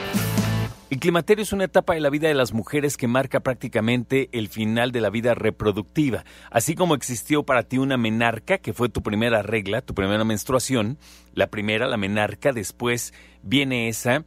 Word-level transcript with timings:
El 0.91 0.99
climaterio 0.99 1.45
es 1.45 1.52
una 1.52 1.66
etapa 1.66 1.95
de 1.95 2.01
la 2.01 2.11
vida 2.11 2.27
de 2.27 2.35
las 2.35 2.52
mujeres 2.52 2.97
que 2.97 3.07
marca 3.07 3.39
prácticamente 3.39 4.29
el 4.33 4.49
final 4.49 4.91
de 4.91 5.01
la 5.01 5.11
vida 5.11 5.35
reproductiva. 5.35 6.25
Así 6.51 6.75
como 6.75 6.97
existió 6.97 7.45
para 7.45 7.62
ti 7.62 7.79
una 7.79 7.97
menarca, 7.97 8.59
que 8.59 8.73
fue 8.73 8.89
tu 8.89 9.01
primera 9.01 9.43
regla, 9.43 9.80
tu 9.80 9.95
primera 9.95 10.25
menstruación, 10.25 10.99
la 11.33 11.47
primera, 11.47 11.87
la 11.87 11.97
menarca, 11.97 12.52
después 12.52 13.15
viene 13.45 13.88
esa 13.88 14.24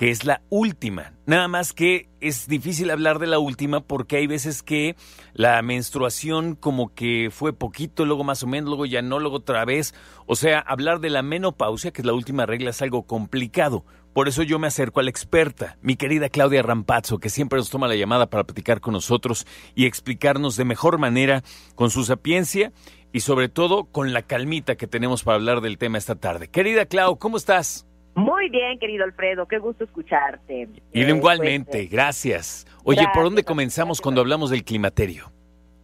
que 0.00 0.10
es 0.10 0.24
la 0.24 0.40
última. 0.48 1.12
Nada 1.26 1.46
más 1.46 1.74
que 1.74 2.08
es 2.22 2.48
difícil 2.48 2.90
hablar 2.90 3.18
de 3.18 3.26
la 3.26 3.38
última 3.38 3.82
porque 3.82 4.16
hay 4.16 4.26
veces 4.26 4.62
que 4.62 4.96
la 5.34 5.60
menstruación 5.60 6.54
como 6.54 6.94
que 6.94 7.28
fue 7.30 7.52
poquito, 7.52 8.06
luego 8.06 8.24
más 8.24 8.42
o 8.42 8.46
menos, 8.46 8.70
luego 8.70 8.86
ya 8.86 9.02
no, 9.02 9.18
luego 9.18 9.36
otra 9.36 9.62
vez. 9.66 9.92
O 10.24 10.36
sea, 10.36 10.60
hablar 10.60 11.00
de 11.00 11.10
la 11.10 11.20
menopausia, 11.20 11.90
que 11.90 12.00
es 12.00 12.06
la 12.06 12.14
última 12.14 12.46
regla, 12.46 12.70
es 12.70 12.80
algo 12.80 13.02
complicado. 13.02 13.84
Por 14.14 14.26
eso 14.26 14.42
yo 14.42 14.58
me 14.58 14.68
acerco 14.68 15.00
a 15.00 15.02
la 15.02 15.10
experta, 15.10 15.76
mi 15.82 15.96
querida 15.96 16.30
Claudia 16.30 16.62
Rampazzo, 16.62 17.18
que 17.18 17.28
siempre 17.28 17.58
nos 17.58 17.68
toma 17.68 17.86
la 17.86 17.94
llamada 17.94 18.30
para 18.30 18.44
platicar 18.44 18.80
con 18.80 18.94
nosotros 18.94 19.46
y 19.74 19.84
explicarnos 19.84 20.56
de 20.56 20.64
mejor 20.64 20.96
manera, 20.96 21.42
con 21.74 21.90
su 21.90 22.04
sapiencia 22.04 22.72
y 23.12 23.20
sobre 23.20 23.50
todo 23.50 23.84
con 23.84 24.14
la 24.14 24.22
calmita 24.22 24.76
que 24.76 24.86
tenemos 24.86 25.24
para 25.24 25.36
hablar 25.36 25.60
del 25.60 25.76
tema 25.76 25.98
esta 25.98 26.14
tarde. 26.14 26.48
Querida 26.48 26.86
Clau, 26.86 27.18
¿cómo 27.18 27.36
estás? 27.36 27.86
Muy 28.14 28.48
bien, 28.50 28.78
querido 28.78 29.04
Alfredo, 29.04 29.46
qué 29.46 29.58
gusto 29.58 29.84
escucharte. 29.84 30.68
Y 30.92 31.02
igualmente, 31.02 31.70
pues, 31.70 31.84
eh, 31.84 31.88
gracias. 31.90 32.66
Oye, 32.84 33.06
¿por 33.14 33.24
dónde 33.24 33.44
comenzamos 33.44 33.98
gracias. 33.98 34.02
cuando 34.02 34.20
hablamos 34.20 34.50
del 34.50 34.64
climaterio? 34.64 35.30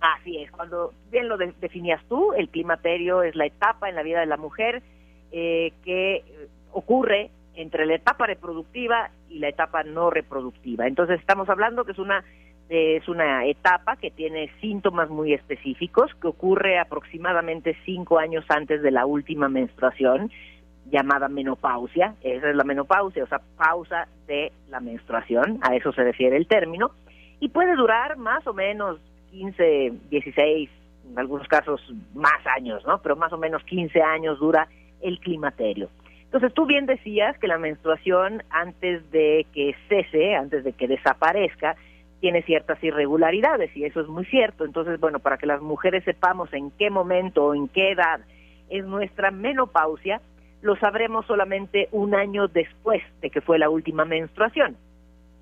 Así 0.00 0.38
es, 0.42 0.50
cuando 0.50 0.92
bien 1.10 1.28
lo 1.28 1.36
de- 1.36 1.54
definías 1.60 2.02
tú, 2.08 2.32
el 2.34 2.48
climaterio 2.48 3.22
es 3.22 3.34
la 3.34 3.46
etapa 3.46 3.88
en 3.88 3.94
la 3.94 4.02
vida 4.02 4.20
de 4.20 4.26
la 4.26 4.36
mujer 4.36 4.82
eh, 5.32 5.72
que 5.84 6.16
eh, 6.16 6.48
ocurre 6.72 7.30
entre 7.54 7.86
la 7.86 7.94
etapa 7.94 8.26
reproductiva 8.26 9.10
y 9.30 9.38
la 9.38 9.48
etapa 9.48 9.82
no 9.82 10.10
reproductiva. 10.10 10.86
Entonces 10.86 11.18
estamos 11.20 11.48
hablando 11.48 11.84
que 11.84 11.92
es 11.92 11.98
una 11.98 12.22
eh, 12.68 12.96
es 12.96 13.08
una 13.08 13.46
etapa 13.46 13.96
que 13.96 14.10
tiene 14.10 14.50
síntomas 14.60 15.08
muy 15.08 15.32
específicos 15.32 16.10
que 16.20 16.26
ocurre 16.26 16.78
aproximadamente 16.78 17.76
cinco 17.84 18.18
años 18.18 18.44
antes 18.48 18.82
de 18.82 18.90
la 18.90 19.06
última 19.06 19.48
menstruación 19.48 20.30
llamada 20.90 21.28
menopausia, 21.28 22.14
esa 22.22 22.50
es 22.50 22.56
la 22.56 22.64
menopausia, 22.64 23.24
o 23.24 23.26
sea, 23.26 23.40
pausa 23.56 24.06
de 24.26 24.52
la 24.68 24.80
menstruación, 24.80 25.58
a 25.62 25.74
eso 25.74 25.92
se 25.92 26.04
refiere 26.04 26.36
el 26.36 26.46
término, 26.46 26.92
y 27.40 27.48
puede 27.48 27.74
durar 27.74 28.16
más 28.16 28.46
o 28.46 28.54
menos 28.54 28.98
15, 29.30 29.92
16, 30.10 30.70
en 31.10 31.18
algunos 31.18 31.46
casos 31.48 31.80
más 32.14 32.46
años, 32.56 32.84
¿no? 32.86 32.98
Pero 33.02 33.16
más 33.16 33.32
o 33.32 33.38
menos 33.38 33.62
15 33.64 34.00
años 34.02 34.38
dura 34.38 34.68
el 35.00 35.18
climaterio. 35.20 35.88
Entonces 36.24 36.52
tú 36.54 36.66
bien 36.66 36.86
decías 36.86 37.38
que 37.38 37.46
la 37.46 37.58
menstruación 37.58 38.42
antes 38.50 39.10
de 39.10 39.46
que 39.52 39.74
cese, 39.88 40.34
antes 40.34 40.64
de 40.64 40.72
que 40.72 40.88
desaparezca, 40.88 41.76
tiene 42.20 42.42
ciertas 42.42 42.82
irregularidades 42.82 43.74
y 43.76 43.84
eso 43.84 44.00
es 44.00 44.08
muy 44.08 44.24
cierto. 44.24 44.64
Entonces, 44.64 44.98
bueno, 44.98 45.18
para 45.18 45.38
que 45.38 45.46
las 45.46 45.60
mujeres 45.60 46.02
sepamos 46.04 46.52
en 46.52 46.70
qué 46.72 46.90
momento 46.90 47.44
o 47.44 47.54
en 47.54 47.68
qué 47.68 47.92
edad 47.92 48.20
es 48.68 48.84
nuestra 48.84 49.30
menopausia, 49.30 50.20
lo 50.66 50.76
sabremos 50.76 51.24
solamente 51.26 51.88
un 51.92 52.14
año 52.14 52.48
después 52.48 53.00
de 53.22 53.30
que 53.30 53.40
fue 53.40 53.58
la 53.58 53.70
última 53.70 54.04
menstruación. 54.04 54.76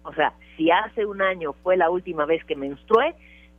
O 0.03 0.13
sea, 0.13 0.35
si 0.57 0.71
hace 0.71 1.07
un 1.07 1.23
año 1.23 1.55
fue 1.63 1.77
la 1.79 1.89
última 1.89 2.27
vez 2.27 2.45
que 2.45 2.55
menstrué, 2.55 3.15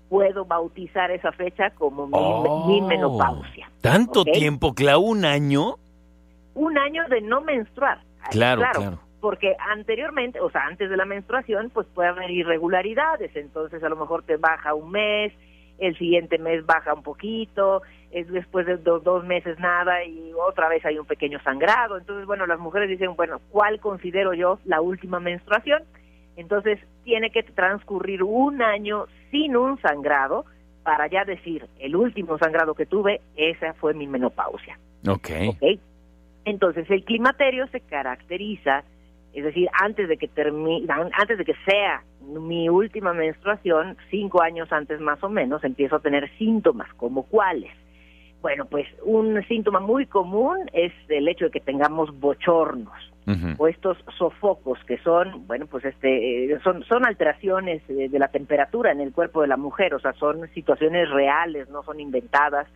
puedo 0.07 0.45
bautizar 0.45 1.09
esa 1.09 1.31
fecha 1.31 1.71
como 1.71 2.05
mi, 2.05 2.13
Oh. 2.15 2.65
mi 2.67 2.81
menopausia. 2.81 3.67
¿Tanto 3.81 4.21
¿ok? 4.21 4.31
tiempo, 4.31 4.75
Clau? 4.75 5.01
¿Un 5.01 5.25
año? 5.25 5.77
Un 6.53 6.77
año 6.77 7.03
de 7.09 7.21
no 7.21 7.41
menstruar. 7.41 7.97
Claro, 8.29 8.61
claro. 8.71 8.99
Porque 9.19 9.55
anteriormente, 9.71 10.39
o 10.39 10.51
sea, 10.51 10.67
antes 10.67 10.87
de 10.87 10.97
la 10.97 11.05
menstruación, 11.05 11.71
pues 11.71 11.87
puede 11.95 12.09
haber 12.09 12.29
irregularidades. 12.29 13.35
Entonces, 13.35 13.83
a 13.83 13.89
lo 13.89 13.95
mejor 13.95 14.21
te 14.21 14.37
baja 14.37 14.75
un 14.75 14.91
mes, 14.91 15.33
el 15.79 15.97
siguiente 15.97 16.37
mes 16.37 16.65
baja 16.65 16.93
un 16.93 17.03
poquito, 17.03 17.81
es 18.11 18.27
después 18.31 18.65
de 18.65 18.77
do- 18.77 18.99
dos 18.99 19.25
meses 19.25 19.59
nada 19.59 20.03
y 20.05 20.31
otra 20.33 20.69
vez 20.69 20.85
hay 20.85 20.97
un 20.97 21.05
pequeño 21.05 21.39
sangrado. 21.43 21.97
Entonces, 21.97 22.25
bueno, 22.25 22.45
las 22.45 22.59
mujeres 22.59 22.87
dicen, 22.89 23.15
bueno, 23.15 23.39
¿cuál 23.51 23.79
considero 23.79 24.33
yo 24.33 24.59
la 24.65 24.79
última 24.81 25.19
menstruación? 25.19 25.83
Entonces, 26.37 26.79
tiene 27.03 27.29
que 27.29 27.43
transcurrir 27.43 28.23
un 28.23 28.61
año 28.61 29.05
sin 29.31 29.55
un 29.57 29.79
sangrado 29.81 30.45
para 30.83 31.07
ya 31.07 31.25
decir, 31.25 31.65
el 31.79 31.95
último 31.95 32.37
sangrado 32.37 32.73
que 32.75 32.85
tuve, 32.85 33.21
esa 33.35 33.73
fue 33.73 33.93
mi 33.93 34.05
menopausia. 34.07 34.77
Ok. 35.07 35.29
¿ok? 35.49 35.79
Entonces, 36.45 36.89
el 36.91 37.03
climaterio 37.03 37.67
se 37.67 37.79
caracteriza, 37.81 38.83
es 39.35 39.43
decir, 39.43 39.69
antes 39.81 40.07
de 40.07 40.17
que 40.17 40.29
termine, 40.29 40.87
antes 40.89 41.37
de 41.37 41.45
que 41.45 41.55
sea 41.65 42.03
mi 42.21 42.69
última 42.69 43.13
menstruación, 43.13 43.97
cinco 44.09 44.41
años 44.41 44.71
antes 44.71 44.99
más 45.01 45.21
o 45.23 45.29
menos, 45.29 45.63
empiezo 45.63 45.97
a 45.97 45.99
tener 45.99 46.29
síntomas, 46.37 46.91
como 46.93 47.23
cuáles. 47.23 47.71
Bueno, 48.41 48.65
pues 48.65 48.87
un 49.03 49.43
síntoma 49.47 49.79
muy 49.79 50.05
común 50.05 50.57
es 50.71 50.93
el 51.09 51.27
hecho 51.27 51.45
de 51.45 51.51
que 51.51 51.59
tengamos 51.59 52.17
bochornos 52.19 52.93
o 53.57 53.67
estos 53.67 53.97
sofocos 54.19 54.77
que 54.85 54.99
son, 54.99 55.47
bueno, 55.47 55.65
pues 55.65 55.83
este, 55.83 56.45
eh, 56.45 56.59
son, 56.63 56.83
son 56.83 57.07
alteraciones 57.07 57.81
eh, 57.89 58.07
de 58.07 58.19
la 58.19 58.27
temperatura 58.27 58.91
en 58.91 59.01
el 59.01 59.11
cuerpo 59.11 59.41
de 59.41 59.47
la 59.47 59.57
mujer, 59.57 59.95
o 59.95 59.99
sea, 59.99 60.13
son 60.13 60.47
situaciones 60.53 61.09
reales, 61.09 61.67
no 61.69 61.81
son 61.81 61.99
inventadas 61.99 62.67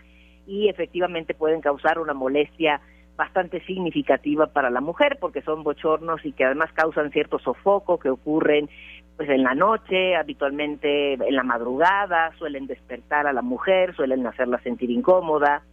y 0.47 0.67
efectivamente 0.67 1.35
pueden 1.35 1.61
causar 1.61 1.99
una 1.99 2.15
molestia 2.15 2.81
bastante 3.19 3.59
significativa 3.65 4.47
para 4.47 4.69
la 4.69 4.79
mujer 4.79 5.17
porque 5.19 5.41
son 5.41 5.61
bochornos 5.61 6.25
y 6.25 6.31
que 6.31 6.45
además 6.45 6.71
causan 6.73 7.11
cierto 7.11 7.37
sofoco 7.37 7.99
que 7.99 8.09
ocurren 8.09 8.69
pues 9.17 9.29
en 9.29 9.43
la 9.43 9.53
noche, 9.53 10.15
habitualmente 10.15 11.15
en 11.15 11.35
la 11.35 11.43
madrugada, 11.43 12.31
suelen 12.37 12.65
despertar 12.65 13.27
a 13.27 13.33
la 13.33 13.41
mujer, 13.41 13.93
suelen 13.93 14.25
hacerla 14.25 14.61
sentir 14.61 14.89
incómoda, 14.89 15.63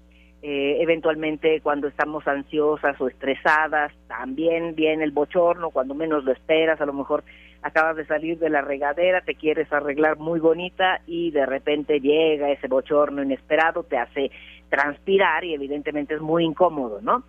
eh, 0.43 0.79
eventualmente 0.81 1.61
cuando 1.61 1.87
estamos 1.87 2.27
ansiosas 2.27 3.01
o 3.01 3.07
estresadas, 3.07 3.93
también 4.09 4.75
viene 4.75 5.05
el 5.05 5.13
bochorno, 5.13 5.71
cuando 5.71 5.95
menos 5.95 6.25
lo 6.25 6.33
esperas, 6.33 6.81
a 6.81 6.87
lo 6.87 6.93
mejor 6.93 7.23
acabas 7.63 7.97
de 7.97 8.07
salir 8.07 8.39
de 8.39 8.51
la 8.51 8.61
regadera, 8.61 9.21
te 9.21 9.35
quieres 9.35 9.73
arreglar 9.73 10.19
muy 10.19 10.41
bonita 10.41 11.01
y 11.07 11.31
de 11.31 11.47
repente 11.47 12.01
llega 12.01 12.51
ese 12.51 12.69
bochorno 12.69 13.23
inesperado, 13.23 13.83
te 13.83 13.99
hace 13.99 14.31
transpirar 14.69 15.45
y 15.45 15.55
evidentemente 15.55 16.15
es 16.15 16.21
muy 16.21 16.45
incómodo, 16.45 17.01
¿no? 17.01 17.23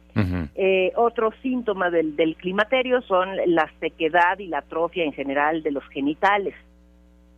Eh, 0.55 0.91
otros 0.95 1.35
síntomas 1.43 1.91
del, 1.91 2.16
del 2.16 2.35
climaterio 2.35 3.01
son 3.01 3.29
la 3.45 3.69
sequedad 3.79 4.39
y 4.39 4.47
la 4.47 4.59
atrofia 4.59 5.03
en 5.03 5.13
general 5.13 5.61
de 5.61 5.71
los 5.71 5.87
genitales. 5.89 6.55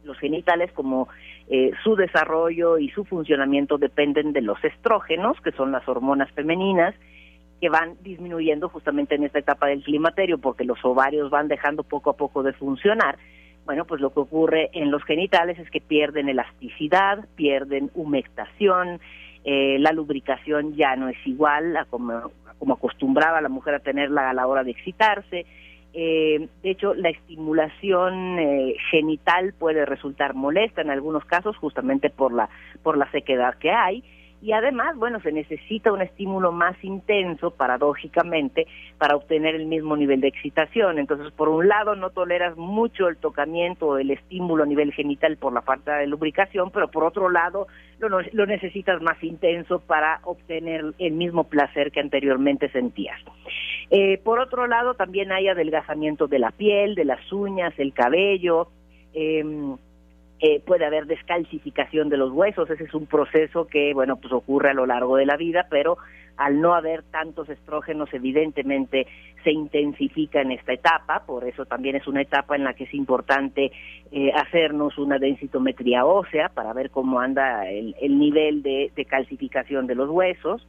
Los 0.06 0.18
genitales, 0.18 0.72
como 0.72 1.10
eh, 1.50 1.72
su 1.84 1.96
desarrollo 1.96 2.78
y 2.78 2.90
su 2.90 3.04
funcionamiento 3.06 3.78
dependen 3.78 4.34
de 4.34 4.42
los 4.42 4.64
estrógenos, 4.64 5.40
que 5.42 5.52
son 5.52 5.72
las 5.72 5.88
hormonas 5.90 6.32
femeninas, 6.32 6.96
que 7.60 7.70
van 7.70 7.96
disminuyendo 8.02 8.70
justamente 8.70 9.16
en 9.16 9.24
esta 9.24 9.40
etapa 9.40 9.68
del 9.68 9.84
climaterio, 9.84 10.38
porque 10.38 10.64
los 10.64 10.84
ovarios 10.84 11.30
van 11.30 11.48
dejando 11.48 11.84
poco 11.84 12.12
a 12.12 12.18
poco 12.18 12.44
de 12.44 12.54
funcionar. 12.54 13.18
Bueno, 13.66 13.86
pues 13.86 14.02
lo 14.02 14.12
que 14.12 14.22
ocurre 14.22 14.70
en 14.74 14.92
los 14.92 15.04
genitales 15.04 15.60
es 15.60 15.70
que 15.70 15.82
pierden 15.82 16.30
elasticidad, 16.30 17.26
pierden 17.36 17.92
humectación, 17.94 19.00
eh, 19.44 19.78
la 19.80 19.92
lubricación 19.92 20.76
ya 20.76 20.96
no 20.96 21.08
es 21.08 21.18
igual 21.26 21.76
a 21.78 21.86
como, 21.86 22.32
como 22.58 22.74
acostumbraba 22.74 23.42
la 23.42 23.50
mujer 23.50 23.76
a 23.76 23.80
tenerla 23.80 24.30
a 24.30 24.34
la 24.34 24.48
hora 24.48 24.64
de 24.64 24.72
excitarse. 24.72 25.46
Eh, 25.94 26.48
de 26.62 26.70
hecho, 26.70 26.94
la 26.94 27.10
estimulación 27.10 28.38
eh, 28.38 28.76
genital 28.92 29.54
puede 29.58 29.86
resultar 29.86 30.36
molesta 30.36 30.82
en 30.82 30.92
algunos 30.92 31.26
casos, 31.26 31.58
justamente 31.58 32.10
por 32.10 32.34
la 32.34 32.50
por 32.84 32.98
la 32.98 33.10
sequedad 33.12 33.56
que 33.56 33.72
hay. 33.72 34.04
Y 34.42 34.54
además, 34.54 34.96
bueno, 34.96 35.20
se 35.20 35.32
necesita 35.32 35.92
un 35.92 36.02
estímulo 36.02 36.52
más 36.52 36.82
intenso, 36.84 37.52
paradójicamente, 37.52 38.68
para 38.98 39.16
obtener 39.16 39.56
el 39.56 39.66
mismo 39.66 39.98
nivel 39.98 40.22
de 40.22 40.30
excitación. 40.30 40.98
Entonces, 40.98 41.32
por 41.34 41.50
un 41.50 41.68
lado, 41.68 41.96
no 41.96 42.12
toleras 42.12 42.56
mucho 42.56 43.10
el 43.10 43.18
tocamiento 43.18 43.88
o 43.88 43.98
el 43.98 44.12
estímulo 44.12 44.64
a 44.64 44.66
nivel 44.66 44.94
genital 44.94 45.36
por 45.38 45.52
la 45.52 45.62
falta 45.62 45.98
de 45.98 46.08
lubricación, 46.08 46.72
pero 46.72 46.90
por 46.90 47.04
otro 47.04 47.30
lado, 47.30 47.68
lo, 48.00 48.08
lo 48.22 48.46
necesitas 48.46 49.02
más 49.02 49.22
intenso 49.24 49.80
para 49.80 50.22
obtener 50.24 50.94
el 51.00 51.14
mismo 51.14 51.44
placer 51.44 51.92
que 51.92 52.00
anteriormente 52.00 52.70
sentías. 52.70 53.20
Eh, 53.90 54.20
por 54.24 54.40
otro 54.40 54.68
lado, 54.68 54.94
también 54.94 55.34
hay 55.34 55.50
adelgazamiento 55.50 56.28
de 56.28 56.40
la 56.40 56.52
piel, 56.52 56.96
de 56.96 57.06
las 57.06 57.32
uñas, 57.34 57.74
el 57.78 57.94
cabello. 57.94 58.70
Eh, 59.14 59.44
eh, 60.40 60.62
puede 60.66 60.86
haber 60.86 61.06
descalcificación 61.06 62.10
de 62.10 62.18
los 62.18 62.32
huesos, 62.32 62.70
ese 62.70 62.86
es 62.86 62.94
un 62.94 63.08
proceso 63.08 63.68
que, 63.68 63.94
bueno, 63.94 64.18
pues 64.18 64.32
ocurre 64.34 64.72
a 64.72 64.74
lo 64.74 64.86
largo 64.86 65.18
de 65.18 65.26
la 65.26 65.36
vida, 65.36 65.68
pero 65.70 65.98
al 66.40 66.62
no 66.62 66.74
haber 66.74 67.04
tantos 67.04 67.50
estrógenos, 67.50 68.08
evidentemente 68.14 69.08
se 69.44 69.52
intensifica 69.52 70.42
en 70.42 70.52
esta 70.52 70.72
etapa, 70.72 71.24
por 71.26 71.46
eso 71.46 71.66
también 71.66 71.98
es 71.98 72.08
una 72.08 72.22
etapa 72.22 72.56
en 72.56 72.64
la 72.64 72.74
que 72.74 72.86
es 72.86 72.94
importante 72.94 73.74
eh, 74.12 74.32
hacernos 74.34 74.98
una 74.98 75.20
densitometría 75.20 76.06
ósea 76.06 76.48
para 76.48 76.72
ver 76.72 76.92
cómo 76.92 77.20
anda 77.20 77.70
el, 77.70 77.94
nivel 78.18 78.64
de, 78.64 78.92
calcificación 79.10 79.86
de 79.86 79.96
los 79.96 80.10
huesos. 80.10 80.66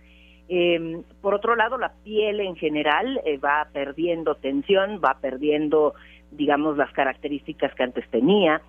Eh, 0.48 1.02
por 1.20 1.34
otro 1.34 1.54
lado, 1.54 1.78
la 1.78 1.92
piel 2.02 2.40
en 2.40 2.56
general 2.56 3.20
eh, 3.24 3.38
va 3.38 3.68
perdiendo 3.72 4.34
tensión, 4.34 5.00
va 5.00 5.18
perdiendo, 5.20 5.94
digamos, 6.32 6.76
las 6.76 6.92
características 6.92 7.72
que 7.76 7.84
antes 7.84 8.08
tenía. 8.10 8.60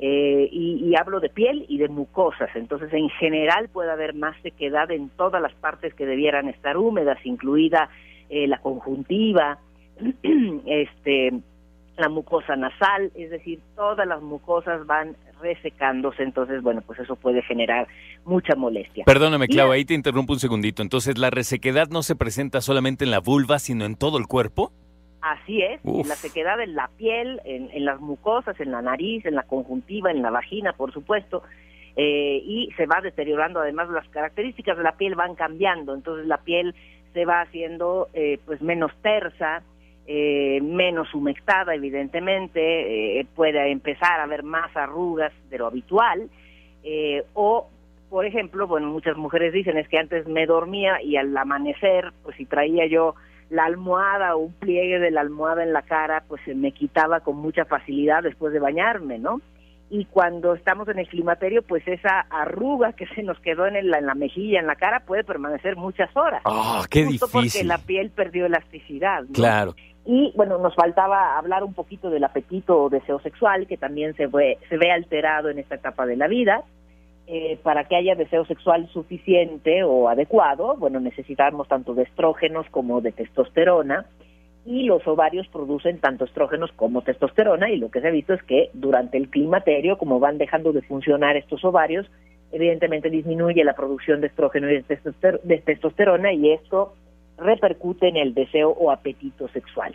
Eh, 0.00 0.48
y, 0.52 0.94
hablo 0.96 1.18
de 1.18 1.28
piel 1.28 1.64
y 1.68 1.78
de 1.78 1.88
mucosas. 1.88 2.50
Entonces, 2.54 2.92
en 2.92 3.08
general 3.10 3.68
puede 3.68 3.90
haber 3.90 4.14
más 4.14 4.40
sequedad 4.42 4.90
en 4.90 5.08
todas 5.10 5.42
las 5.42 5.52
partes 5.54 5.92
que 5.94 6.06
debieran 6.06 6.48
estar 6.48 6.76
húmedas, 6.76 7.18
incluida 7.24 7.90
eh, 8.30 8.46
la 8.46 8.58
conjuntiva, 8.58 9.58
este, 10.66 11.32
la 11.96 12.08
mucosa 12.08 12.54
nasal, 12.54 13.10
es 13.16 13.30
decir, 13.30 13.60
todas 13.74 14.06
las 14.06 14.22
mucosas 14.22 14.86
van 14.86 15.16
resecándose, 15.40 16.22
entonces, 16.22 16.62
bueno, 16.62 16.82
pues 16.82 16.98
eso 17.00 17.16
puede 17.16 17.42
generar 17.42 17.86
mucha 18.24 18.54
molestia. 18.54 19.04
Perdóname, 19.04 19.48
Clau, 19.48 19.72
ahí 19.72 19.84
te 19.84 19.94
interrumpo 19.94 20.32
un 20.32 20.40
segundito. 20.40 20.82
Entonces, 20.82 21.18
¿la 21.18 21.30
resequedad 21.30 21.88
no 21.88 22.02
se 22.02 22.16
presenta 22.16 22.60
solamente 22.60 23.04
en 23.04 23.10
la 23.10 23.20
vulva, 23.20 23.58
sino 23.58 23.84
en 23.84 23.96
todo 23.96 24.18
el 24.18 24.26
cuerpo? 24.26 24.72
Así 25.20 25.62
es, 25.62 25.84
la 25.84 26.14
sequedad 26.14 26.60
en 26.60 26.74
la 26.76 26.88
piel, 26.96 27.40
en, 27.44 27.84
las 27.84 28.00
mucosas, 28.00 28.58
en 28.60 28.70
la 28.70 28.82
nariz, 28.82 29.26
en 29.26 29.34
la 29.34 29.42
conjuntiva, 29.42 30.12
en 30.12 30.22
la 30.22 30.30
vagina, 30.30 30.72
por 30.74 30.92
supuesto, 30.92 31.42
eh, 31.96 32.40
y 32.44 32.70
se 32.76 32.86
va 32.86 33.00
deteriorando. 33.00 33.58
Además, 33.60 33.88
las 33.90 34.08
características 34.10 34.76
de 34.76 34.84
la 34.84 34.92
piel 34.92 35.16
van 35.16 35.34
cambiando, 35.34 35.94
entonces 35.94 36.26
la 36.26 36.38
piel 36.38 36.72
se 37.14 37.24
va 37.24 37.40
haciendo 37.40 38.08
eh, 38.14 38.38
pues 38.46 38.62
menos 38.62 38.92
tersa, 39.02 39.62
eh, 40.06 40.60
menos 40.62 41.12
humectada, 41.12 41.74
evidentemente, 41.74 43.26
puede 43.34 43.72
empezar 43.72 44.20
a 44.20 44.22
haber 44.22 44.44
más 44.44 44.74
arrugas 44.76 45.32
de 45.50 45.58
lo 45.58 45.66
habitual, 45.66 46.30
o 47.34 47.68
por 48.08 48.24
ejemplo, 48.24 48.66
bueno, 48.66 48.86
muchas 48.86 49.16
mujeres 49.16 49.52
dicen 49.52 49.76
es 49.76 49.88
que 49.88 49.98
antes 49.98 50.26
me 50.26 50.46
dormía 50.46 51.02
y 51.02 51.16
al 51.16 51.36
amanecer, 51.36 52.12
pues 52.22 52.36
si 52.36 52.46
traía 52.46 52.86
yo 52.86 53.14
la 53.50 53.64
almohada 53.64 54.36
o 54.36 54.40
un 54.40 54.52
pliegue 54.52 54.98
de 54.98 55.10
la 55.10 55.22
almohada 55.22 55.62
en 55.62 55.72
la 55.72 55.82
cara, 55.82 56.24
pues 56.28 56.42
se 56.44 56.54
me 56.54 56.72
quitaba 56.72 57.20
con 57.20 57.36
mucha 57.36 57.64
facilidad 57.64 58.22
después 58.22 58.52
de 58.52 58.60
bañarme, 58.60 59.18
¿no? 59.18 59.40
Y 59.90 60.04
cuando 60.04 60.54
estamos 60.54 60.86
en 60.88 60.98
el 60.98 61.08
climaterio, 61.08 61.62
pues 61.62 61.86
esa 61.88 62.20
arruga 62.28 62.92
que 62.92 63.06
se 63.06 63.22
nos 63.22 63.40
quedó 63.40 63.66
en, 63.66 63.90
la, 63.90 63.98
en 63.98 64.06
la 64.06 64.14
mejilla, 64.14 64.60
en 64.60 64.66
la 64.66 64.76
cara, 64.76 65.00
puede 65.00 65.24
permanecer 65.24 65.76
muchas 65.76 66.14
horas. 66.14 66.42
¡Ah, 66.44 66.84
qué 66.90 67.06
justo 67.06 67.26
difícil! 67.26 67.62
Porque 67.62 67.64
la 67.64 67.78
piel 67.78 68.10
perdió 68.10 68.44
elasticidad. 68.44 69.22
¿no? 69.22 69.32
Claro. 69.32 69.74
Y 70.04 70.32
bueno, 70.36 70.58
nos 70.58 70.74
faltaba 70.74 71.38
hablar 71.38 71.64
un 71.64 71.72
poquito 71.72 72.10
del 72.10 72.24
apetito 72.24 72.82
o 72.82 72.90
deseo 72.90 73.18
sexual, 73.20 73.66
que 73.66 73.78
también 73.78 74.14
se 74.16 74.26
ve, 74.26 74.58
se 74.68 74.76
ve 74.76 74.90
alterado 74.90 75.48
en 75.48 75.58
esta 75.58 75.76
etapa 75.76 76.04
de 76.04 76.16
la 76.16 76.28
vida. 76.28 76.62
Eh, 77.30 77.58
para 77.62 77.84
que 77.84 77.94
haya 77.94 78.14
deseo 78.14 78.46
sexual 78.46 78.88
suficiente 78.88 79.84
o 79.84 80.08
adecuado, 80.08 80.78
bueno, 80.78 80.98
necesitamos 80.98 81.68
tanto 81.68 81.92
de 81.92 82.04
estrógenos 82.04 82.66
como 82.70 83.02
de 83.02 83.12
testosterona 83.12 84.06
y 84.64 84.84
los 84.84 85.06
ovarios 85.06 85.46
producen 85.48 85.98
tanto 85.98 86.24
estrógenos 86.24 86.72
como 86.72 87.02
testosterona 87.02 87.70
y 87.70 87.76
lo 87.76 87.90
que 87.90 88.00
se 88.00 88.08
ha 88.08 88.12
visto 88.12 88.32
es 88.32 88.42
que 88.44 88.70
durante 88.72 89.18
el 89.18 89.28
climaterio, 89.28 89.98
como 89.98 90.20
van 90.20 90.38
dejando 90.38 90.72
de 90.72 90.80
funcionar 90.80 91.36
estos 91.36 91.62
ovarios, 91.66 92.10
evidentemente 92.50 93.10
disminuye 93.10 93.62
la 93.62 93.74
producción 93.74 94.22
de 94.22 94.28
estrógeno 94.28 94.70
y 94.70 94.82
de 94.82 95.58
testosterona 95.58 96.32
y 96.32 96.52
esto 96.52 96.94
repercute 97.36 98.08
en 98.08 98.16
el 98.16 98.32
deseo 98.32 98.70
o 98.70 98.90
apetito 98.90 99.48
sexual. 99.48 99.94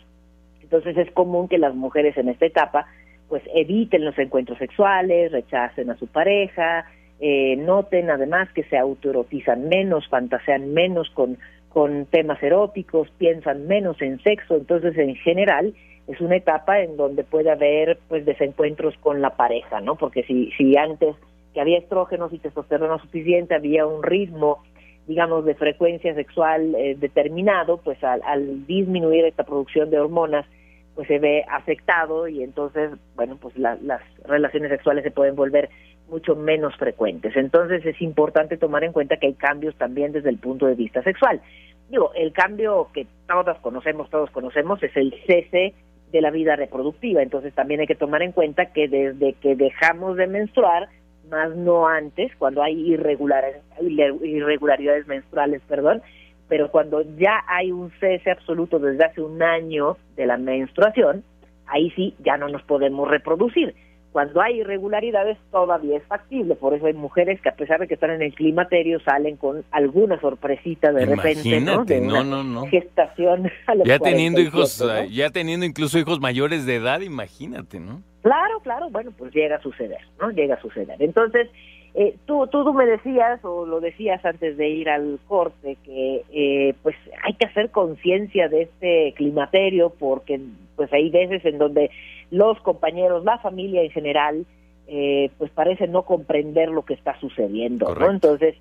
Entonces 0.62 0.96
es 0.98 1.12
común 1.14 1.48
que 1.48 1.58
las 1.58 1.74
mujeres 1.74 2.16
en 2.16 2.30
esta 2.30 2.46
etapa 2.46 2.86
pues 3.28 3.42
eviten 3.56 4.06
los 4.06 4.20
encuentros 4.20 4.60
sexuales, 4.60 5.32
rechacen 5.32 5.90
a 5.90 5.98
su 5.98 6.06
pareja, 6.06 6.86
eh, 7.26 7.56
noten 7.56 8.10
además 8.10 8.50
que 8.52 8.64
se 8.66 8.78
autoerotizan 8.78 9.70
menos, 9.70 10.06
fantasean 10.10 10.74
menos 10.74 11.10
con, 11.12 11.38
con 11.70 12.06
temas 12.08 12.44
eróticos, 12.44 13.10
piensan 13.18 13.66
menos 13.66 14.02
en 14.02 14.22
sexo, 14.22 14.58
entonces 14.58 14.98
en 14.98 15.16
general 15.16 15.74
es 16.06 16.20
una 16.20 16.36
etapa 16.36 16.82
en 16.82 16.98
donde 16.98 17.24
puede 17.24 17.50
haber 17.50 17.98
pues 18.10 18.26
desencuentros 18.26 18.98
con 18.98 19.22
la 19.22 19.38
pareja, 19.38 19.80
¿no? 19.80 19.96
Porque 19.96 20.24
si, 20.24 20.52
si 20.58 20.76
antes 20.76 21.16
que 21.54 21.62
había 21.62 21.78
estrógenos 21.78 22.34
y 22.34 22.40
testosterona 22.40 22.98
suficiente, 23.00 23.56
había 23.56 23.88
un 23.88 24.04
ritmo, 24.04 24.62
digamos, 25.08 25.46
de 25.46 25.56
frecuencia 25.56 26.14
sexual 26.16 26.76
eh, 26.76 26.98
determinado, 27.00 27.78
pues 27.78 28.04
al, 28.04 28.22
al 28.26 28.68
disminuir 28.68 29.24
esta 29.24 29.46
producción 29.46 29.90
de 29.90 30.00
hormonas, 30.00 30.46
pues 30.94 31.08
se 31.08 31.20
ve 31.20 31.46
afectado 31.50 32.28
y 32.28 32.44
entonces, 32.44 32.92
bueno, 33.16 33.38
pues 33.42 33.58
las 33.58 33.80
relaciones 34.26 34.72
sexuales 34.72 35.06
se 35.06 35.12
pueden 35.12 35.38
volver 35.38 35.70
mucho 36.14 36.36
menos 36.36 36.76
frecuentes. 36.78 37.36
Entonces 37.36 37.84
es 37.84 38.00
importante 38.00 38.58
tomar 38.58 38.84
en 38.84 38.94
cuenta 38.94 39.18
que 39.18 39.26
hay 39.26 39.34
cambios 39.34 39.76
también 39.76 40.12
desde 40.12 40.30
el 40.30 40.38
punto 40.38 40.68
de 40.68 40.76
vista 40.76 41.02
sexual. 41.02 41.42
Digo, 41.90 42.12
el 42.14 42.32
cambio 42.32 42.90
que 42.94 43.08
todas 43.28 43.58
conocemos, 43.60 44.12
todos 44.12 44.30
conocemos, 44.30 44.84
es 44.84 44.96
el 44.96 45.12
cese 45.26 45.74
de 46.12 46.22
la 46.22 46.30
vida 46.30 46.56
reproductiva. 46.56 47.24
Entonces 47.24 47.56
también 47.56 47.80
hay 47.80 47.88
que 47.88 47.96
tomar 47.96 48.22
en 48.22 48.32
cuenta 48.32 48.68
que 48.68 48.88
desde 48.88 49.34
que 49.34 49.56
dejamos 49.56 50.16
de 50.18 50.28
menstruar, 50.28 50.88
más 51.32 51.56
no 51.56 51.88
antes, 51.88 52.32
cuando 52.38 52.62
hay 52.62 52.94
irregularidades 52.94 55.08
menstruales, 55.08 55.64
perdón, 55.68 56.04
pero 56.48 56.70
cuando 56.70 57.02
ya 57.18 57.42
hay 57.48 57.72
un 57.72 57.90
cese 58.00 58.30
absoluto 58.30 58.78
desde 58.78 59.04
hace 59.04 59.22
un 59.22 59.42
año 59.42 59.98
de 60.16 60.28
la 60.28 60.38
menstruación, 60.38 61.24
ahí 61.66 61.90
sí 61.96 62.14
ya 62.20 62.38
no 62.38 62.50
nos 62.50 62.62
podemos 62.62 63.10
reproducir. 63.10 63.74
Cuando 64.14 64.42
hay 64.42 64.60
irregularidades 64.60 65.40
todavía 65.52 65.98
es 65.98 66.04
factible, 66.04 66.54
por 66.54 66.76
eso 66.76 66.86
hay 66.86 66.94
mujeres 66.94 67.42
que 67.42 67.50
a 67.50 67.56
pesar 67.56 67.80
de 67.80 67.88
que 67.88 67.96
están 67.96 68.12
en 68.12 68.22
el 68.22 68.36
climaterio 68.36 69.00
salen 69.00 69.38
con 69.38 69.66
alguna 69.72 70.22
sorpresita 70.22 70.92
de 70.92 71.08
repente, 71.08 71.60
¿no? 71.60 71.84
De 71.84 72.00
no, 72.00 72.24
no, 72.24 72.44
no. 72.44 72.68
gestación. 72.68 73.50
ya 73.86 73.98
teniendo 73.98 74.40
hijos, 74.40 74.86
ya 75.10 75.32
teniendo 75.32 75.66
incluso 75.66 75.98
hijos 75.98 76.20
mayores 76.20 76.68
de 76.68 76.76
edad, 76.76 77.02
imagínate, 77.02 77.80
¿no? 77.80 78.04
Claro, 78.22 78.60
claro, 78.62 78.92
bueno, 78.92 79.12
pues 79.18 79.34
llega 79.34 79.56
a 79.56 79.62
suceder, 79.62 80.02
¿no? 80.22 80.30
Llega 80.30 80.56
a 80.56 80.62
suceder. 80.62 80.96
Entonces, 81.02 81.50
eh, 81.96 82.16
tú, 82.28 82.46
tú, 82.48 82.72
me 82.72 82.86
decías, 82.86 83.44
o 83.44 83.66
lo 83.66 83.80
decías 83.80 84.24
antes 84.24 84.58
de 84.58 84.70
ir 84.70 84.90
al 84.90 85.20
corte, 85.28 85.78
que 85.84 86.24
eh, 86.32 86.76
pues 86.84 86.96
hay 87.24 87.34
que 87.34 87.48
hacer 87.48 87.72
conciencia 87.72 88.48
de 88.48 88.62
este 88.62 89.14
climaterio, 89.18 89.90
porque 89.90 90.40
pues 90.76 90.92
hay 90.94 91.10
veces 91.10 91.44
en 91.46 91.58
donde 91.58 91.92
los 92.32 92.60
compañeros, 92.62 93.24
la 93.24 93.38
familia 93.40 93.82
en 93.82 93.92
general, 93.92 94.46
eh, 94.88 95.30
pues 95.38 95.52
parece 95.52 95.88
no 95.88 96.04
comprender 96.04 96.70
lo 96.70 96.84
que 96.84 96.94
está 96.94 97.20
sucediendo, 97.20 97.94
¿no? 97.96 98.12
Entonces, 98.12 98.56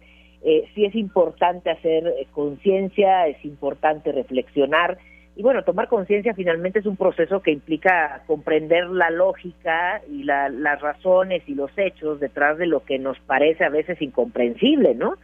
eh, 0.45 0.69
sí 0.75 0.85
es 0.85 0.95
importante 0.95 1.71
hacer 1.71 2.13
conciencia, 2.33 3.27
es 3.27 3.45
importante 3.45 4.13
reflexionar, 4.13 4.99
y 5.35 5.43
bueno, 5.43 5.65
tomar 5.65 5.89
conciencia 5.89 6.35
finalmente 6.35 6.81
es 6.81 6.87
un 6.87 6.97
proceso 6.97 7.41
que 7.41 7.53
implica 7.53 8.23
comprender 8.27 8.89
la 8.89 9.11
lógica 9.11 10.03
y 10.11 10.25
las 10.25 10.81
razones 10.81 11.43
y 11.47 11.55
los 11.55 11.71
hechos 11.77 12.21
detrás 12.21 12.59
de 12.59 12.67
lo 12.67 12.85
que 12.85 12.99
nos 12.99 13.19
parece 13.21 13.65
a 13.65 13.71
veces 13.71 14.01
incomprensible, 14.03 14.95
¿no? 14.95 15.15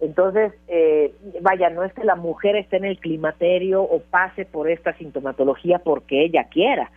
Entonces, 0.00 0.52
eh, 0.68 1.14
vaya, 1.40 1.70
no 1.70 1.82
es 1.82 1.92
que 1.94 2.04
la 2.04 2.16
mujer 2.16 2.56
esté 2.56 2.76
en 2.76 2.84
el 2.84 2.98
climaterio 2.98 3.82
o 3.82 4.00
pase 4.00 4.44
por 4.44 4.70
esta 4.70 4.92
sintomatología 4.94 5.78
porque 5.78 6.24
ella 6.24 6.44
quiera. 6.50 6.90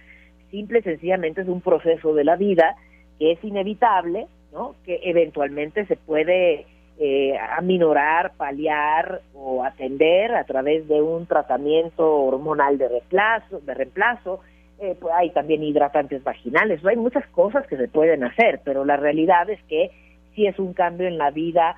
Simple 0.51 0.79
y 0.79 0.83
sencillamente 0.83 1.41
es 1.41 1.47
un 1.47 1.61
proceso 1.61 2.13
de 2.13 2.23
la 2.25 2.35
vida 2.35 2.75
que 3.17 3.31
es 3.33 3.43
inevitable, 3.43 4.27
¿no? 4.51 4.75
Que 4.85 4.99
eventualmente 5.03 5.85
se 5.85 5.95
puede 5.95 6.65
eh, 6.99 7.37
aminorar, 7.57 8.33
paliar 8.35 9.21
o 9.33 9.63
atender 9.63 10.35
a 10.35 10.43
través 10.43 10.87
de 10.89 11.01
un 11.01 11.25
tratamiento 11.27 12.05
hormonal 12.05 12.77
de 12.77 12.89
reemplazo, 12.89 13.61
de 13.61 13.73
reemplazo. 13.73 14.41
Eh, 14.81 14.97
pues 14.99 15.13
hay 15.15 15.29
también 15.31 15.63
hidratantes 15.63 16.23
vaginales, 16.23 16.85
hay 16.85 16.95
muchas 16.95 17.25
cosas 17.27 17.67
que 17.67 17.75
se 17.75 17.89
pueden 17.89 18.23
hacer, 18.23 18.61
pero 18.63 18.85
la 18.85 18.95
realidad 18.95 19.49
es 19.49 19.61
que 19.63 19.91
sí 20.33 20.45
es 20.47 20.57
un 20.57 20.73
cambio 20.73 21.07
en 21.07 21.17
la 21.17 21.31
vida 21.31 21.75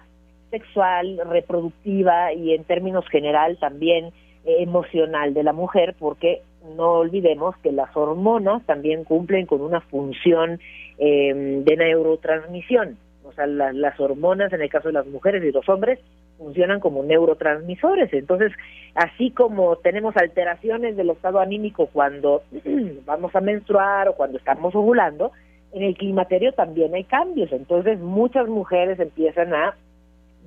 sexual, 0.52 1.20
reproductiva 1.30 2.34
y 2.34 2.54
en 2.54 2.64
términos 2.66 3.08
general 3.10 3.58
también 3.60 4.12
eh, 4.46 4.58
emocional 4.60 5.34
de 5.34 5.44
la 5.44 5.54
mujer, 5.54 5.96
porque 5.98 6.42
no 6.78 6.92
olvidemos 7.00 7.58
que 7.58 7.72
las 7.72 7.96
hormonas 7.98 8.64
también 8.68 9.04
cumplen 9.04 9.48
con 9.48 9.62
una 9.62 9.82
función 9.82 10.60
eh, 11.00 11.34
de 11.66 11.76
neurotransmisión. 11.78 12.98
O 13.24 13.32
sea, 13.34 13.48
la- 13.48 13.74
las 13.74 14.00
hormonas 14.00 14.52
en 14.54 14.62
el 14.62 14.70
caso 14.70 14.90
de 14.90 14.94
las 14.94 15.08
mujeres 15.08 15.44
y 15.44 15.52
los 15.52 15.68
hombres 15.70 16.00
funcionan 16.38 16.80
como 16.80 17.04
neurotransmisores. 17.04 18.12
Entonces, 18.14 18.52
así 18.96 19.32
como 19.32 19.76
tenemos 19.78 20.16
alteraciones 20.18 20.98
del 20.98 21.12
estado 21.12 21.40
anímico 21.40 21.88
cuando 21.94 22.44
vamos 23.06 23.36
a 23.36 23.42
menstruar 23.42 24.10
o 24.10 24.16
cuando 24.16 24.38
estamos 24.38 24.76
ovulando, 24.76 25.32
en 25.74 25.84
el 25.84 25.96
climaterio 25.96 26.52
también 26.54 26.94
hay 26.94 27.06
cambios. 27.06 27.52
Entonces, 27.52 28.00
muchas 28.00 28.48
mujeres 28.48 29.00
empiezan 29.00 29.54
a 29.54 29.76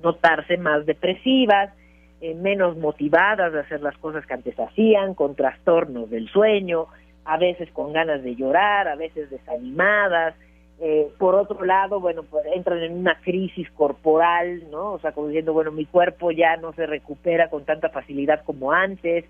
notarse 0.05 0.55
más 0.57 0.85
depresivas, 0.85 1.73
eh, 2.21 2.35
menos 2.35 2.77
motivadas 2.77 3.51
de 3.51 3.59
hacer 3.59 3.81
las 3.81 3.97
cosas 3.97 4.25
que 4.25 4.33
antes 4.33 4.57
hacían, 4.57 5.15
con 5.15 5.35
trastornos 5.35 6.09
del 6.09 6.29
sueño, 6.29 6.85
a 7.25 7.37
veces 7.37 7.69
con 7.71 7.91
ganas 7.91 8.23
de 8.23 8.35
llorar, 8.35 8.87
a 8.87 8.95
veces 8.95 9.29
desanimadas. 9.29 10.35
Eh, 10.79 11.07
por 11.17 11.35
otro 11.35 11.65
lado, 11.65 11.99
bueno, 11.99 12.23
pues 12.23 12.45
entran 12.53 12.83
en 12.83 12.93
una 12.93 13.19
crisis 13.21 13.67
corporal, 13.71 14.69
¿no? 14.69 14.93
O 14.93 14.99
sea, 14.99 15.11
como 15.11 15.27
diciendo, 15.27 15.53
bueno, 15.53 15.71
mi 15.71 15.85
cuerpo 15.85 16.31
ya 16.31 16.55
no 16.57 16.71
se 16.73 16.85
recupera 16.85 17.49
con 17.49 17.65
tanta 17.65 17.89
facilidad 17.89 18.43
como 18.45 18.71
antes, 18.71 19.25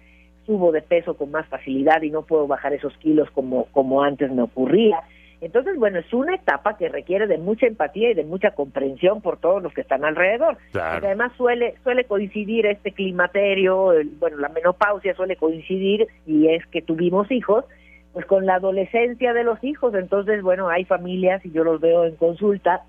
subo 0.45 0.71
de 0.71 0.81
peso 0.81 1.15
con 1.15 1.31
más 1.31 1.47
facilidad 1.47 2.01
y 2.01 2.11
no 2.11 2.23
puedo 2.23 2.47
bajar 2.47 2.73
esos 2.73 2.95
kilos 2.97 3.29
como, 3.31 3.65
como 3.71 4.03
antes 4.03 4.29
me 4.31 4.41
ocurría. 4.41 4.99
Entonces, 5.41 5.77
bueno, 5.77 5.99
es 5.99 6.13
una 6.13 6.35
etapa 6.35 6.77
que 6.77 6.89
requiere 6.89 7.27
de 7.27 7.37
mucha 7.37 7.67
empatía 7.67 8.11
y 8.11 8.13
de 8.13 8.23
mucha 8.23 8.51
comprensión 8.51 9.21
por 9.21 9.37
todos 9.37 9.61
los 9.61 9.73
que 9.73 9.81
están 9.81 10.05
alrededor. 10.05 10.57
Claro. 10.71 10.91
Porque 10.93 11.07
además 11.07 11.31
suele 11.37 11.75
suele 11.83 12.05
coincidir 12.05 12.65
este 12.65 12.91
climaterio, 12.91 13.93
el- 13.93 14.09
bueno, 14.19 14.37
la 14.37 14.49
menopausia 14.49 15.13
suele 15.15 15.35
coincidir 15.35 16.07
y 16.25 16.47
es 16.47 16.65
que 16.67 16.81
tuvimos 16.81 17.29
hijos, 17.31 17.65
pues 18.13 18.25
con 18.25 18.45
la 18.45 18.55
adolescencia 18.55 19.33
de 19.33 19.43
los 19.43 19.61
hijos. 19.63 19.93
Entonces, 19.93 20.41
bueno, 20.41 20.69
hay 20.69 20.85
familias 20.85 21.45
y 21.45 21.51
yo 21.51 21.63
los 21.63 21.81
veo 21.81 22.05
en 22.05 22.15
consulta, 22.15 22.83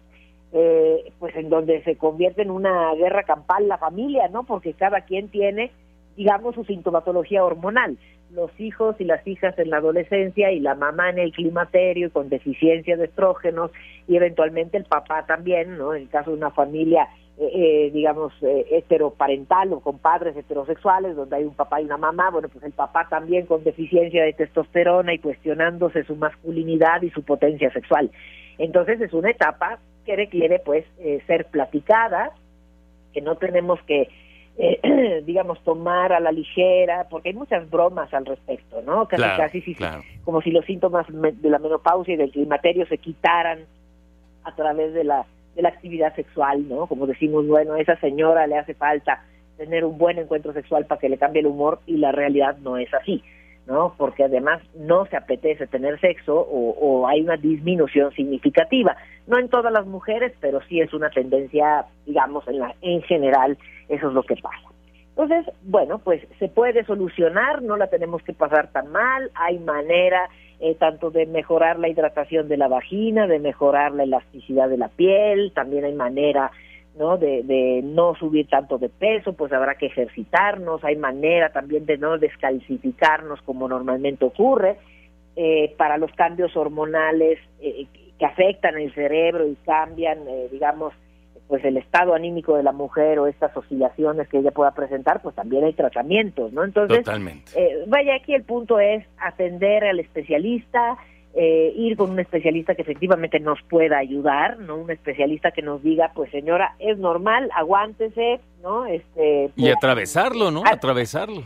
eh, 0.52 1.12
pues 1.18 1.34
en 1.36 1.50
donde 1.50 1.82
se 1.82 1.96
convierte 1.96 2.42
en 2.42 2.50
una 2.50 2.94
guerra 2.94 3.24
campal 3.24 3.66
la 3.66 3.76
familia, 3.78 4.28
¿no? 4.28 4.44
Porque 4.44 4.72
cada 4.72 5.00
quien 5.00 5.28
tiene, 5.28 5.72
digamos, 6.16 6.54
su 6.54 6.64
sintomatología 6.64 7.44
hormonal. 7.44 7.98
Los 8.30 8.50
hijos 8.58 8.96
y 8.98 9.04
las 9.04 9.24
hijas 9.26 9.56
en 9.58 9.70
la 9.70 9.76
adolescencia 9.76 10.50
y 10.50 10.58
la 10.58 10.74
mamá 10.74 11.10
en 11.10 11.18
el 11.18 11.32
climaterio 11.32 12.08
y 12.08 12.10
con 12.10 12.28
deficiencia 12.28 12.96
de 12.96 13.04
estrógenos 13.04 13.70
y 14.08 14.16
eventualmente 14.16 14.76
el 14.76 14.84
papá 14.84 15.24
también, 15.26 15.78
¿no? 15.78 15.94
En 15.94 16.02
el 16.02 16.08
caso 16.08 16.30
de 16.30 16.36
una 16.36 16.50
familia, 16.50 17.08
eh, 17.38 17.50
eh, 17.54 17.90
digamos, 17.92 18.32
eh, 18.42 18.66
heteroparental 18.72 19.72
o 19.72 19.80
con 19.80 19.98
padres 19.98 20.36
heterosexuales, 20.36 21.14
donde 21.14 21.36
hay 21.36 21.44
un 21.44 21.54
papá 21.54 21.80
y 21.80 21.84
una 21.84 21.98
mamá, 21.98 22.30
bueno, 22.30 22.48
pues 22.48 22.64
el 22.64 22.72
papá 22.72 23.06
también 23.08 23.46
con 23.46 23.62
deficiencia 23.62 24.24
de 24.24 24.32
testosterona 24.32 25.14
y 25.14 25.18
cuestionándose 25.18 26.02
su 26.04 26.16
masculinidad 26.16 27.02
y 27.02 27.10
su 27.10 27.22
potencia 27.22 27.70
sexual. 27.70 28.10
Entonces 28.58 29.00
es 29.00 29.12
una 29.12 29.30
etapa 29.30 29.78
que 30.06 30.16
requiere, 30.16 30.60
pues, 30.60 30.84
eh, 30.98 31.20
ser 31.26 31.46
platicada, 31.46 32.30
que 33.12 33.20
no 33.20 33.36
tenemos 33.36 33.80
que, 33.82 34.08
eh, 34.58 35.22
digamos, 35.26 35.62
tomar 35.64 36.12
a 36.12 36.20
la 36.20 36.32
ligera, 36.32 37.06
porque 37.10 37.28
hay 37.30 37.34
muchas 37.34 37.68
bromas 37.68 38.12
al 38.14 38.24
respecto, 38.24 38.80
¿no? 38.82 39.06
Casi, 39.06 39.22
Claro, 39.22 39.42
casi, 39.42 39.60
sí, 39.60 39.74
claro. 39.74 40.02
como 40.24 40.40
si 40.40 40.50
los 40.50 40.64
síntomas 40.64 41.06
de 41.08 41.50
la 41.50 41.58
menopausia 41.58 42.14
y 42.14 42.16
del 42.16 42.30
climaterio 42.30 42.86
se 42.86 42.98
quitaran 42.98 43.60
a 44.44 44.54
través 44.54 44.94
de 44.94 45.04
la, 45.04 45.26
de 45.54 45.62
la 45.62 45.68
actividad 45.68 46.14
sexual, 46.14 46.68
¿no? 46.68 46.86
Como 46.86 47.06
decimos, 47.06 47.46
bueno, 47.46 47.74
a 47.74 47.80
esa 47.80 47.96
señora 48.00 48.46
le 48.46 48.58
hace 48.58 48.74
falta 48.74 49.22
tener 49.56 49.84
un 49.84 49.98
buen 49.98 50.18
encuentro 50.18 50.52
sexual 50.52 50.86
para 50.86 51.00
que 51.00 51.08
le 51.08 51.18
cambie 51.18 51.40
el 51.40 51.46
humor 51.46 51.80
y 51.86 51.96
la 51.96 52.12
realidad 52.12 52.56
no 52.58 52.76
es 52.76 52.92
así, 52.94 53.22
¿no? 53.66 53.94
Porque 53.98 54.24
además 54.24 54.62
no 54.74 55.06
se 55.06 55.16
apetece 55.16 55.66
tener 55.66 56.00
sexo 56.00 56.36
o, 56.36 56.70
o 56.78 57.06
hay 57.06 57.22
una 57.22 57.36
disminución 57.36 58.12
significativa. 58.12 58.96
No 59.26 59.38
en 59.38 59.48
todas 59.48 59.72
las 59.72 59.86
mujeres, 59.86 60.32
pero 60.40 60.60
sí 60.68 60.80
es 60.80 60.94
una 60.94 61.10
tendencia, 61.10 61.86
digamos, 62.06 62.46
en, 62.48 62.60
la, 62.60 62.74
en 62.80 63.02
general, 63.02 63.58
eso 63.88 64.08
es 64.08 64.14
lo 64.14 64.22
que 64.22 64.36
pasa. 64.36 64.68
Entonces, 65.16 65.52
bueno, 65.62 65.98
pues 65.98 66.22
se 66.38 66.48
puede 66.48 66.84
solucionar, 66.84 67.62
no 67.62 67.76
la 67.76 67.86
tenemos 67.86 68.22
que 68.22 68.34
pasar 68.34 68.70
tan 68.70 68.92
mal, 68.92 69.30
hay 69.34 69.58
manera 69.58 70.28
eh, 70.60 70.74
tanto 70.74 71.10
de 71.10 71.24
mejorar 71.24 71.78
la 71.78 71.88
hidratación 71.88 72.48
de 72.48 72.58
la 72.58 72.68
vagina, 72.68 73.26
de 73.26 73.38
mejorar 73.38 73.92
la 73.92 74.02
elasticidad 74.02 74.68
de 74.68 74.76
la 74.76 74.88
piel, 74.88 75.52
también 75.54 75.86
hay 75.86 75.94
manera 75.94 76.50
¿no? 76.96 77.18
De, 77.18 77.42
de 77.42 77.82
no 77.84 78.14
subir 78.14 78.48
tanto 78.48 78.78
de 78.78 78.88
peso, 78.88 79.34
pues 79.34 79.52
habrá 79.52 79.76
que 79.76 79.86
ejercitarnos, 79.86 80.82
hay 80.84 80.96
manera 80.96 81.50
también 81.52 81.86
de 81.86 81.98
no 81.98 82.18
descalcificarnos 82.18 83.42
como 83.42 83.68
normalmente 83.68 84.24
ocurre, 84.24 84.76
eh, 85.36 85.74
para 85.76 85.98
los 85.98 86.10
cambios 86.12 86.56
hormonales 86.56 87.38
eh, 87.60 87.86
que 88.18 88.24
afectan 88.24 88.78
el 88.78 88.92
cerebro 88.94 89.46
y 89.46 89.54
cambian, 89.66 90.18
eh, 90.26 90.48
digamos, 90.50 90.94
pues 91.48 91.64
el 91.64 91.76
estado 91.76 92.14
anímico 92.14 92.56
de 92.56 92.62
la 92.62 92.72
mujer 92.72 93.18
o 93.18 93.26
estas 93.26 93.56
oscilaciones 93.56 94.28
que 94.28 94.38
ella 94.38 94.50
pueda 94.50 94.72
presentar, 94.72 95.22
pues 95.22 95.34
también 95.34 95.64
hay 95.64 95.74
tratamientos, 95.74 96.52
¿no? 96.52 96.64
Entonces, 96.64 97.04
Totalmente. 97.04 97.52
eh, 97.54 97.84
vaya, 97.86 98.16
aquí 98.16 98.34
el 98.34 98.42
punto 98.42 98.80
es 98.80 99.04
atender 99.18 99.84
al 99.84 100.00
especialista, 100.00 100.96
eh, 101.34 101.72
ir 101.76 101.96
con 101.96 102.10
un 102.10 102.20
especialista 102.20 102.74
que 102.74 102.82
efectivamente 102.82 103.40
nos 103.40 103.60
pueda 103.62 103.98
ayudar, 103.98 104.58
no 104.58 104.76
un 104.76 104.90
especialista 104.90 105.50
que 105.50 105.62
nos 105.62 105.82
diga, 105.82 106.12
pues 106.14 106.30
señora, 106.30 106.74
es 106.78 106.98
normal, 106.98 107.50
aguántese, 107.54 108.40
¿no? 108.62 108.86
Este, 108.86 109.50
Y 109.56 109.62
pues, 109.62 109.76
atravesarlo, 109.76 110.50
¿no? 110.50 110.62
Ah, 110.64 110.72
Atravesarlo. 110.72 111.42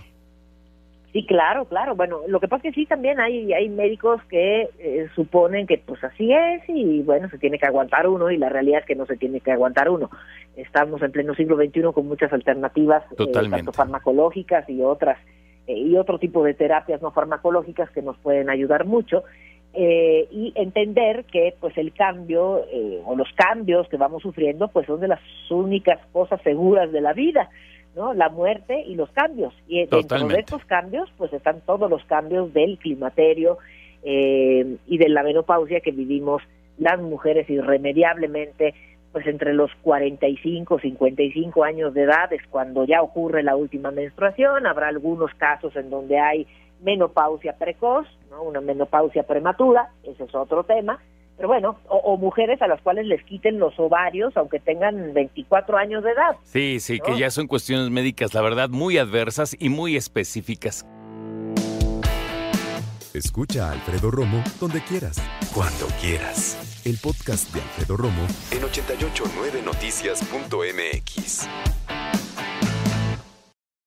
Sí, 1.12 1.26
claro, 1.26 1.64
claro. 1.64 1.96
Bueno, 1.96 2.20
lo 2.28 2.38
que 2.38 2.46
pasa 2.46 2.68
es 2.68 2.74
que 2.74 2.80
sí 2.80 2.86
también 2.86 3.18
hay 3.18 3.52
hay 3.52 3.68
médicos 3.68 4.22
que 4.28 4.68
eh, 4.78 5.08
suponen 5.16 5.66
que 5.66 5.78
pues 5.78 6.02
así 6.04 6.32
es 6.32 6.62
y 6.68 7.02
bueno, 7.02 7.28
se 7.28 7.38
tiene 7.38 7.58
que 7.58 7.66
aguantar 7.66 8.06
uno 8.06 8.30
y 8.30 8.36
la 8.36 8.48
realidad 8.48 8.80
es 8.80 8.86
que 8.86 8.94
no 8.94 9.06
se 9.06 9.16
tiene 9.16 9.40
que 9.40 9.50
aguantar 9.50 9.90
uno. 9.90 10.08
Estamos 10.54 11.02
en 11.02 11.10
pleno 11.10 11.34
siglo 11.34 11.56
XXI 11.56 11.82
con 11.92 12.06
muchas 12.06 12.32
alternativas, 12.32 13.02
eh, 13.18 13.26
tanto 13.32 13.72
farmacológicas 13.72 14.68
y 14.68 14.82
otras 14.82 15.18
eh, 15.66 15.76
y 15.76 15.96
otro 15.96 16.20
tipo 16.20 16.44
de 16.44 16.54
terapias 16.54 17.02
no 17.02 17.10
farmacológicas 17.10 17.90
que 17.90 18.02
nos 18.02 18.16
pueden 18.18 18.48
ayudar 18.48 18.84
mucho. 18.84 19.24
Eh, 19.72 20.26
y 20.30 20.52
entender 20.56 21.24
que 21.24 21.54
pues 21.60 21.76
el 21.78 21.92
cambio 21.92 22.64
eh, 22.72 23.00
o 23.04 23.14
los 23.14 23.28
cambios 23.34 23.88
que 23.88 23.96
vamos 23.96 24.22
sufriendo 24.22 24.68
pues 24.68 24.86
son 24.86 25.00
de 25.00 25.08
las 25.08 25.20
únicas 25.48 25.98
cosas 26.12 26.40
seguras 26.42 26.90
de 26.90 27.00
la 27.00 27.12
vida 27.12 27.50
¿no? 27.94 28.14
La 28.14 28.28
muerte 28.28 28.82
y 28.86 28.94
los 28.94 29.10
cambios. 29.10 29.54
Y 29.66 29.80
dentro 29.80 29.98
de 29.98 30.02
Totalmente. 30.04 30.40
estos 30.40 30.64
cambios, 30.64 31.10
pues 31.16 31.32
están 31.32 31.60
todos 31.62 31.90
los 31.90 32.04
cambios 32.04 32.52
del 32.52 32.78
climaterio 32.78 33.58
eh, 34.02 34.76
y 34.86 34.98
de 34.98 35.08
la 35.08 35.22
menopausia 35.22 35.80
que 35.80 35.90
vivimos 35.90 36.42
las 36.78 37.00
mujeres 37.00 37.48
irremediablemente, 37.50 38.74
pues 39.12 39.26
entre 39.26 39.52
los 39.54 39.70
45, 39.82 40.78
55 40.78 41.64
años 41.64 41.92
de 41.92 42.02
edad 42.02 42.32
es 42.32 42.46
cuando 42.48 42.84
ya 42.84 43.02
ocurre 43.02 43.42
la 43.42 43.56
última 43.56 43.90
menstruación. 43.90 44.66
Habrá 44.66 44.88
algunos 44.88 45.34
casos 45.34 45.74
en 45.76 45.90
donde 45.90 46.18
hay 46.18 46.46
menopausia 46.82 47.56
precoz, 47.56 48.06
¿no? 48.30 48.42
Una 48.42 48.60
menopausia 48.60 49.22
prematura, 49.22 49.90
ese 50.02 50.24
es 50.24 50.34
otro 50.34 50.64
tema. 50.64 50.98
Pero 51.36 51.48
bueno, 51.48 51.78
o, 51.88 51.96
o 51.96 52.16
mujeres 52.18 52.60
a 52.60 52.68
las 52.68 52.82
cuales 52.82 53.06
les 53.06 53.24
quiten 53.24 53.58
los 53.58 53.78
ovarios 53.78 54.36
aunque 54.36 54.60
tengan 54.60 55.14
24 55.14 55.78
años 55.78 56.04
de 56.04 56.10
edad. 56.10 56.36
Sí, 56.42 56.80
sí, 56.80 57.00
que 57.00 57.16
ya 57.16 57.30
son 57.30 57.46
cuestiones 57.46 57.88
médicas, 57.90 58.34
la 58.34 58.42
verdad, 58.42 58.68
muy 58.68 58.98
adversas 58.98 59.56
y 59.58 59.70
muy 59.70 59.96
específicas. 59.96 60.86
Escucha 63.14 63.68
a 63.68 63.72
Alfredo 63.72 64.10
Romo 64.10 64.42
donde 64.60 64.82
quieras, 64.82 65.16
cuando 65.52 65.86
quieras. 66.00 66.56
El 66.84 66.96
podcast 67.02 67.52
de 67.52 67.60
Alfredo 67.60 67.96
Romo 67.96 68.22
en 68.52 68.62
889noticias.mx. 68.62 71.48